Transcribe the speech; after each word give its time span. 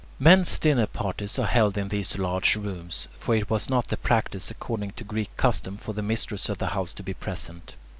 Men's 0.17 0.57
dinner 0.57 0.87
parties 0.87 1.37
are 1.37 1.45
held 1.45 1.77
in 1.77 1.89
these 1.89 2.17
large 2.17 2.55
rooms; 2.55 3.07
for 3.13 3.35
it 3.35 3.51
was 3.51 3.69
not 3.69 3.89
the 3.89 3.97
practice, 3.97 4.49
according 4.49 4.93
to 4.93 5.03
Greek 5.03 5.37
custom, 5.37 5.77
for 5.77 5.93
the 5.93 6.01
mistress 6.01 6.49
of 6.49 6.57
the 6.57 6.69
house 6.69 6.91
to 6.93 7.03
be 7.03 7.13
present. 7.13 7.75